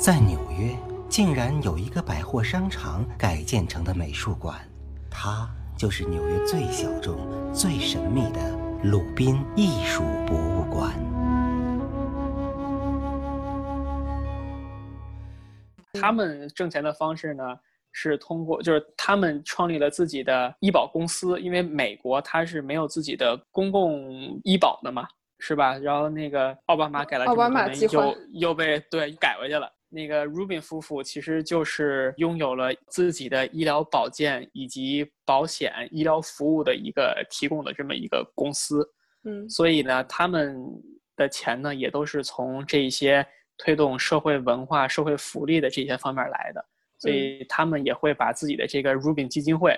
[0.00, 0.74] 在纽约，
[1.10, 4.58] 竟然有一个百货商场改建成的美术馆，
[5.10, 5.46] 它
[5.76, 7.18] 就是纽约最小众、
[7.52, 8.40] 最神秘的
[8.82, 10.94] 鲁宾艺术博物馆。
[16.00, 17.44] 他们挣钱的方式呢，
[17.92, 25.06] 是通过就是他们创立了自己的医保公司，因为美国它是没有自己的公共医保的嘛，
[25.40, 25.76] 是吧？
[25.76, 29.70] 然后那个奥巴马改了，奥巴马计划又又被对改回去了。
[29.92, 38.88] 那个 Rubin 夫妇其实就是拥有了自己的医疗保健以及保险医疗服务的一个提供的这么一个公司，
[39.24, 40.56] 嗯，所以呢，他们
[41.16, 43.26] 的钱呢也都是从这些
[43.58, 46.64] 推动社会文化、社会福利的这些方面来的，
[46.98, 49.76] 所以他们也会把自己的这个 Rubin 基金会，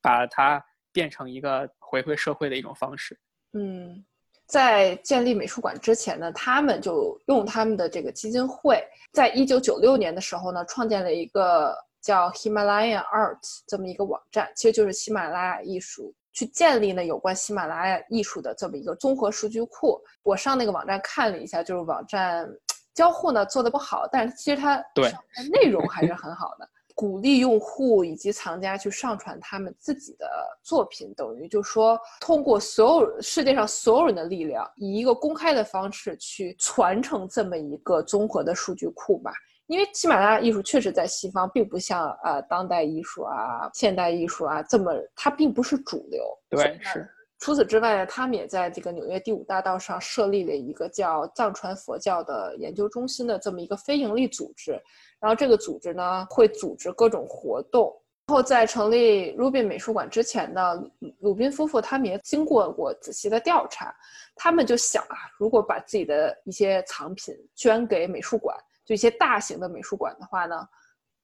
[0.00, 3.18] 把它变成一个回馈社会的一种方式，
[3.54, 4.04] 嗯。
[4.48, 20.00] 在建立美术馆之前呢，他们就用他们的这个基金会，在一九九六年的时候呢，创建了一个叫 Himalayan Art 这么一个网站，其实就是喜马拉雅艺术，去建立呢有关喜马拉雅艺术的这么一个综合数据库。
[20.22, 22.48] 我上那个网站看了一下，就是网站
[22.94, 25.12] 交互呢做的不好，但是其实它对
[25.52, 26.66] 内容还是很好的。
[26.98, 30.28] 鼓励用户以及藏家去上传他们自己的
[30.64, 39.32] 作品，等于就说通过所有世界上所有人的力量，以一个公开的方式去传承这么一个综合的数据库吧。
[39.68, 46.20] 因为喜马拉雅艺术确实在西方并不像呃当代艺术啊、现代艺术啊这么，它并不是主流。
[46.50, 47.08] 对，是。
[47.38, 54.72] 除此之外呢，他们也在这个纽约第五大道上设立了一个叫藏传佛教的研究中心的这么一个非营利组织。
[55.20, 57.94] 然后这个组织呢会组织各种活动。
[58.26, 60.74] 然后在成立 Rubin 美术馆之前呢，
[61.20, 63.94] 鲁宾夫妇他们也经过过仔细的调查。
[64.34, 68.54] 他们就想啊，如果把自己的一些藏品捐给美术馆，
[68.84, 70.68] 就一些大型的美术馆的话呢，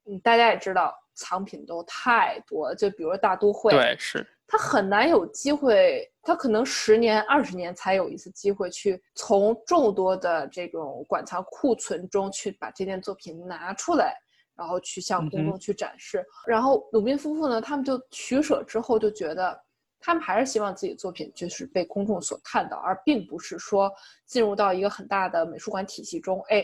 [0.07, 4.27] 嗯，大家也知道藏品都太多，就比如大都会，对，是。
[4.47, 14.15] 他很难有机会，他可能十年、二十年才有一次机会去从众多的这种馆藏库存中去把这件作品拿出来，
[14.55, 16.25] 然后去向公众去展示。
[16.47, 19.59] 然后鲁宾夫妇呢，他们就取舍之后就觉得，
[19.99, 23.91] 他们还是希望自己作品就是被公众所看到，而并不是说
[24.27, 26.63] 进入到一个很大的美术馆体系中，哎，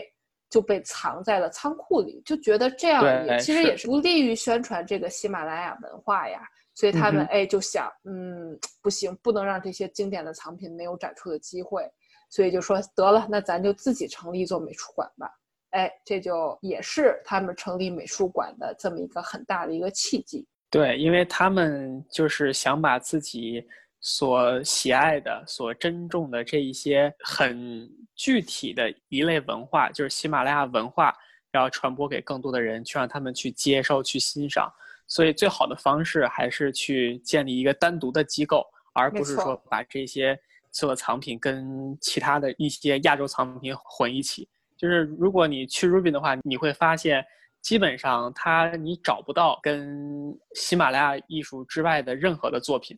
[0.51, 6.39] 就被藏在了仓库里，就觉得这样也其实也是不利于宣传这个喜马拉雅文化呀。
[6.73, 11.89] 所以他们哎就想，嗯，不行，不能让这些经典的藏品没有展出的机会，
[12.29, 15.29] 所以就说得了，那咱就自己成立一座美术馆吧。
[15.71, 20.45] 哎，这就也是他们成立美术馆的这么一个很大的一个契机。
[20.69, 23.65] 对，因为他们就是想把自己
[23.99, 31.13] 所喜爱的、所珍重的这一些很具体的一类文化，就是喜马拉雅文化，
[31.51, 34.71] 然后传播给更多的人，去让他们去接受、去欣赏。
[35.11, 40.39] 所以最好的方式还是去建立一个单独的机构，而不是说把这些
[40.71, 44.47] 所有藏品跟其他的一些亚洲藏品混一起。
[44.77, 47.21] 就是如果你去 Rubin 的话，你会发现
[47.61, 52.97] 基本上它你找不到跟喜马拉雅艺术之外的任何的作品。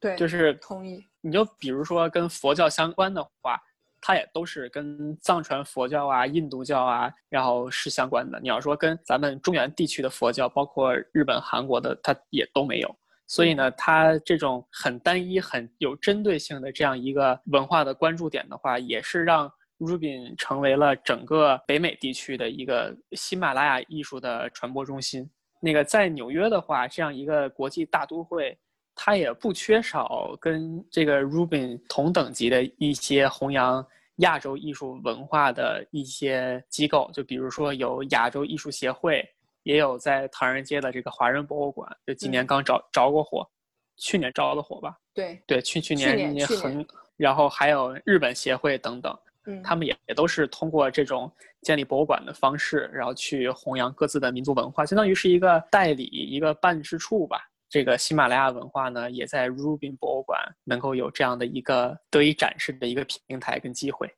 [0.00, 1.06] 对，就是同意。
[1.20, 3.60] 你就比如说跟佛教相关的话。
[4.04, 8.40] 它也都是跟藏传佛教啊、印度教啊，然后是相关的。
[8.40, 12.94] 你要说跟咱们中原地区的佛教，包括日本、韩国的，它也都没有。
[13.28, 25.30] 所以呢，它这种很单一、很有针对性的这样一个文化的关注点的话，也是让 Rubin 成为了整个北美地区的一个喜马拉雅艺术的传播中心。
[25.60, 28.58] 那个在纽约的话，这样一个国际大都会。
[28.94, 33.84] 它也不缺少跟这个 Rubin 同等级的一些弘扬
[34.16, 39.26] 亚洲艺术文化的一些机构，就比如说有亚洲艺术协会，
[39.62, 43.48] 也有在唐人街的这个华人博物馆，就今年刚着着过火，
[43.96, 44.96] 去年着的火吧？
[45.14, 46.86] 对对，去去年也很，
[47.16, 51.30] 然后还有日本协会等等，嗯，他们也也都是通过这种
[51.62, 57.48] 建立博物馆的方式，然后去弘扬各自的民族文化，相当于是一个代理，一个办事处吧。
[57.72, 64.14] 这个喜马拉雅文化呢，也在 Rubin 博物馆能够有这样的一个得以展示的一个平台跟机会。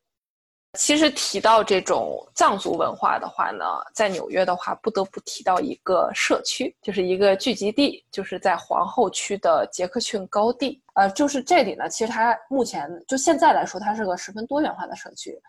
[0.77, 3.63] 其实提到这种藏族文化的话呢，
[3.93, 10.81] 在纽约的话，不得不提到一个社区，就是一个聚集地，就是在皇后区的杰克逊高地。
[10.95, 15.39] 呃，就是这里呢，其实它目前就现在来说，它是个十分多元化的社区。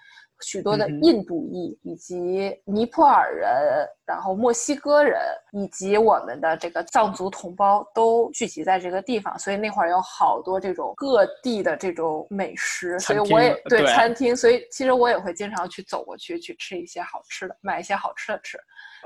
[0.43, 5.19] 许多的印度裔以及尼泊尔人，然后墨西哥人
[5.53, 18.59] 以及我们的这个藏族同胞都聚集在这个地方，所以那会儿有好多这种各地的这种美食，所以我也对餐厅，所以其实我也会经常去走过去去吃一些好吃的，买一些好吃的吃。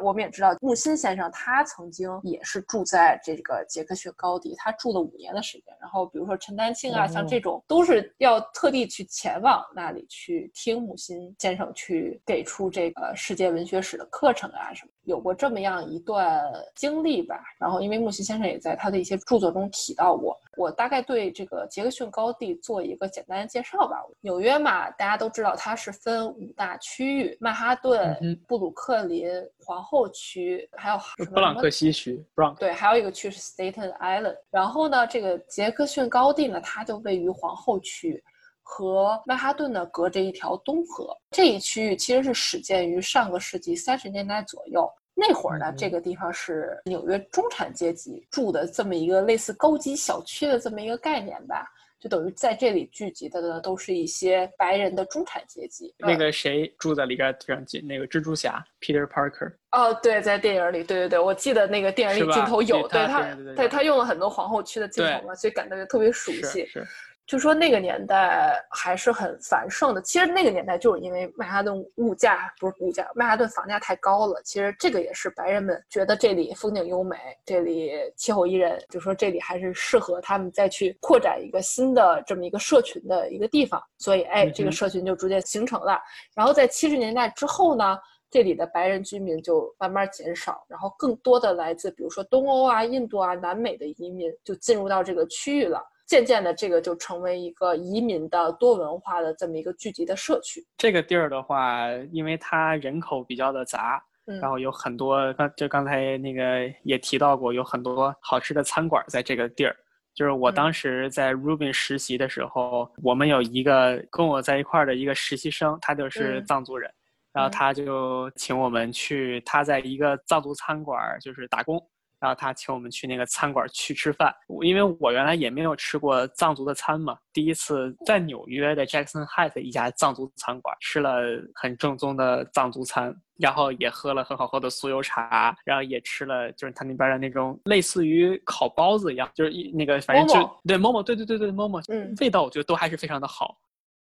[0.02, 5.76] 我们也知道木心先生，他曾经也是住在这个杰克逊高地，他住了五年的时间。
[5.80, 14.92] 然后比如说陈丹青啊，像这种都是要特地去前往那里去听母心先生去给出这个世界文学史的课程啊什么。
[15.04, 16.42] 有过这么样一段
[16.74, 23.96] 经历吧，然后因为木西先生也在他的一些著作中提到过，我大概对这个杰克逊高地做一个简单的介绍吧。
[24.20, 28.16] 纽约嘛，大家都知道它是分五大区域：曼哈顿、
[28.46, 32.22] 布鲁克林、皇后区，还有布朗克西区。
[32.58, 34.36] 对，还有一个区是 Staten Island。
[34.50, 38.22] 然后呢，这个杰克逊高地呢，它就位于皇后区。
[38.70, 44.88] 和曼哈顿呢隔着一条东河，这一区域其实是始建于上个世纪三十年代左右。
[45.12, 51.66] 那会儿呢，这个地方是纽约中产阶级住的这么一个类似高级小区的这么一个概念吧，
[51.98, 55.92] 就等于在这里聚集的呢都是一些白人的中产阶级。
[55.98, 57.84] 那个谁住在离这非常近？
[57.84, 59.52] 那个蜘蛛侠 Peter Parker。
[59.72, 66.64] 哦，对，在电影里，对对对，我记得那个电影里镜头有，对他，对他用了很多皇后区的镜头嘛，所以感觉特别熟悉。
[66.66, 66.86] 是。
[67.30, 70.02] 就说那个年代还是很繁盛的。
[70.02, 74.42] 其实那个年代就是因为曼哈顿物价不是物价，曼哈顿房价太高了。
[74.42, 83.80] 其实这个也是白人们觉得这里风景优美，这里气候宜人，就说这里还是适合他们再去扩展一个新的这么一个社群的一个地方。
[83.96, 86.00] 所以，哎，这个社群就逐渐形成了。
[86.34, 87.96] 然后在七十年代之后呢，
[88.28, 95.80] 这里的白人居民就慢慢减少，然后更多的来自比如说东欧啊、印度啊、南美的移民就进入到这个区域了。
[96.10, 100.60] 渐渐的，这个就成为一个移民的多文化的这么一个聚集的社区。
[100.76, 109.76] 这个地儿的话，因为它人口比较的杂，然后有很多，刚就刚才那个也提到过，有很多好吃的餐馆在这个地儿。
[110.12, 116.92] 就是我当时在 Rubin 实习的时候，我们有一个跟我在一块儿的一个实习生，他就是藏族人，
[117.32, 121.80] 然后他就请我们去他在一个藏族餐馆就是打工。
[122.20, 124.30] 然后他请我们去那个餐馆去吃饭，
[124.62, 131.22] 因为我原来也没有吃过藏族的餐嘛，第一次在纽约的 Jackson Heights 一家藏族餐馆吃了
[131.54, 143.58] 很正宗的藏族餐，然后也喝了很好喝的酥油茶，然后也吃了就是他那边的那种类似于烤包子一样，就是一那个反正就对 Momo 对对对对 Momo，嗯，味道我觉得都还是非常的好。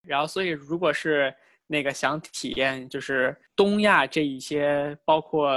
[0.02, 1.34] 然后所以如果是
[1.66, 5.48] 那个想体验就是东亚这一些包括。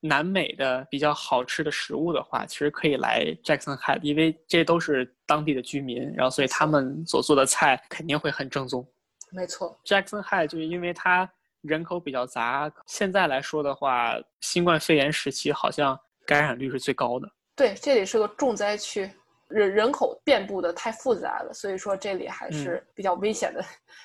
[0.00, 8.86] 南美的比较好吃的食物的话，其实可以来 Jackson Heights，因为这都是当地的居民，然后所以他们所做的菜肯定会很正宗。
[9.30, 11.30] 没错，Jackson Heights 就是因为它
[11.60, 17.30] 人口比较杂，现在来说的话，新冠肺炎时期好像感染率是最高的。
[17.54, 19.10] 对，这里是个重灾区。
[19.50, 23.62] 人人口遍布的太复杂了，所以说这里还是比较危险的。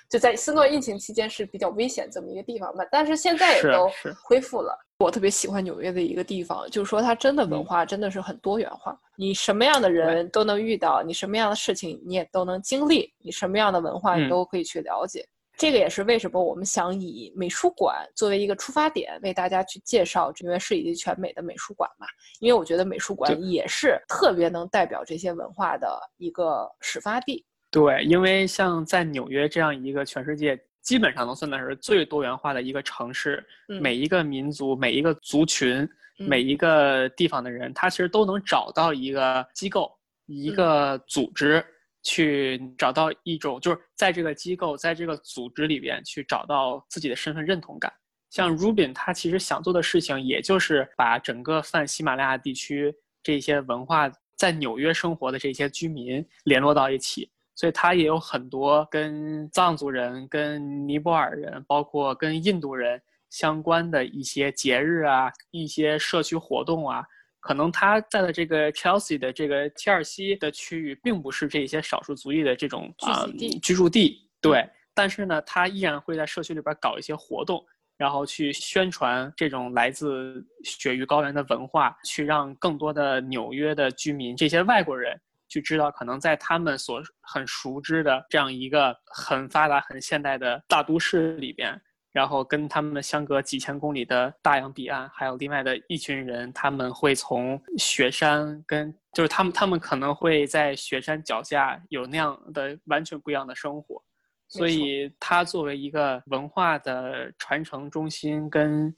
[0.09, 3.89] 就在新冠疫情期间是比较危险这么一个地方吧，但是现在也都
[4.23, 4.77] 恢复了。
[4.97, 15.27] 我特别喜欢纽约的一个地方，就是说它真的文化真的是很多元化，你什么样的人都能遇到，你什么样的事情你也都能经历，你什么样的文化你都可以去了解。
[15.57, 22.05] 这个也是为什么我们想以美术馆作为一个出发点，为大家去介绍纽约市以及全美的美术馆嘛？
[22.39, 25.87] 因为我觉得美术馆也是特别能代表这些文化的
[26.17, 27.45] 一个始发地。
[27.71, 33.43] 对，因为像在纽约这样一个全世界基本上能算得是最多元化的一个城市，
[33.81, 35.87] 每一个民族、每一个族群、
[36.17, 39.91] 每一个地方的人，他其实都能找到一个机构、
[40.25, 41.65] 一个组织。
[42.05, 47.91] 去找到一种，就是在这个机构、在这个组织里边去找到自己的身份认同感。
[48.29, 52.93] 像 Rubin，他其实想做的事情，也就是把整个泛喜马拉雅地区
[53.23, 57.29] 这些文化在纽约生活的这些居民联络到一起。
[57.55, 67.03] 所以他也有很多跟藏族人、跟尼泊尔人，包括跟印度人相关的一些节日啊、一些社区活动啊。
[67.45, 73.27] 可能他在的这个 Chelsea 的这个切尔西的区域，并不是这些少数族裔的这种啊
[73.61, 74.67] 居住地，对。
[74.95, 77.63] 但是呢，他依然会在社区里边搞一些活动，
[77.97, 85.15] 然后去宣传这种来自雪域高原的文化，去让更多的纽约的居民，这些外国人
[85.47, 91.79] 去知道，可能在他们所很熟知的这样一个很发达、很现代的大都市里边。
[92.15, 104.01] 然后跟他们相隔几千公里的大洋彼岸，还有另外的一群人，他们会从雪山跟就是他们他们可能会在雪山脚下有那样的完全不一样的生活，
[104.47, 108.95] 所以它作为一个文化的传承中心跟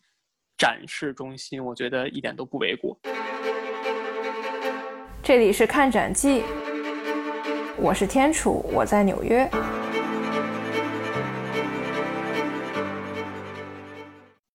[0.56, 2.96] 展示中心，我觉得一点都不为过。
[5.24, 6.44] 这里是看展记，
[7.78, 9.50] 我是天楚，我在纽约。